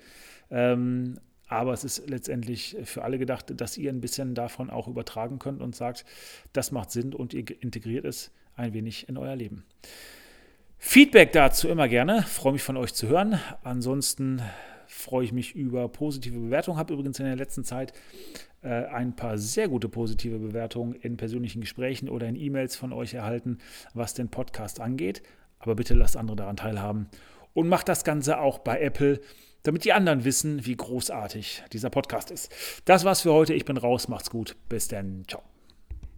ähm, 0.50 1.18
aber 1.48 1.74
es 1.74 1.84
ist 1.84 2.08
letztendlich 2.08 2.76
für 2.84 3.02
alle 3.02 3.18
gedacht, 3.18 3.52
dass 3.60 3.76
ihr 3.76 3.90
ein 3.90 4.00
bisschen 4.00 4.34
davon 4.34 4.70
auch 4.70 4.88
übertragen 4.88 5.38
könnt 5.38 5.60
und 5.60 5.76
sagt, 5.76 6.06
das 6.54 6.72
macht 6.72 6.90
Sinn 6.90 7.12
und 7.14 7.34
ihr 7.34 7.44
integriert 7.62 8.06
es 8.06 8.30
ein 8.56 8.72
wenig 8.72 9.08
in 9.08 9.18
euer 9.18 9.36
Leben. 9.36 9.64
Feedback 10.78 11.32
dazu 11.32 11.68
immer 11.68 11.88
gerne. 11.88 12.22
Freue 12.22 12.54
mich 12.54 12.62
von 12.62 12.76
euch 12.76 12.94
zu 12.94 13.06
hören. 13.06 13.38
Ansonsten 13.62 14.42
freue 14.92 15.24
ich 15.24 15.32
mich 15.32 15.54
über 15.54 15.88
positive 15.88 16.38
Bewertungen. 16.38 16.78
Habe 16.78 16.94
übrigens 16.94 17.18
in 17.18 17.26
der 17.26 17.36
letzten 17.36 17.64
Zeit 17.64 17.92
äh, 18.62 18.68
ein 18.68 19.16
paar 19.16 19.38
sehr 19.38 19.68
gute 19.68 19.88
positive 19.88 20.38
Bewertungen 20.38 20.94
in 20.94 21.16
persönlichen 21.16 21.60
Gesprächen 21.60 22.08
oder 22.08 22.28
in 22.28 22.36
E-Mails 22.36 22.76
von 22.76 22.92
euch 22.92 23.14
erhalten, 23.14 23.58
was 23.94 24.14
den 24.14 24.28
Podcast 24.28 24.80
angeht. 24.80 25.22
Aber 25.58 25.74
bitte 25.74 25.94
lasst 25.94 26.16
andere 26.16 26.36
daran 26.36 26.56
teilhaben 26.56 27.08
und 27.54 27.68
macht 27.68 27.88
das 27.88 28.04
Ganze 28.04 28.38
auch 28.38 28.58
bei 28.58 28.80
Apple, 28.80 29.20
damit 29.62 29.84
die 29.84 29.92
anderen 29.92 30.24
wissen, 30.24 30.66
wie 30.66 30.76
großartig 30.76 31.64
dieser 31.72 31.90
Podcast 31.90 32.30
ist. 32.30 32.52
Das 32.84 33.04
war's 33.04 33.22
für 33.22 33.32
heute. 33.32 33.54
Ich 33.54 33.64
bin 33.64 33.76
raus. 33.76 34.08
Macht's 34.08 34.30
gut. 34.30 34.56
Bis 34.68 34.88
dann. 34.88 35.24
Ciao. 35.28 35.51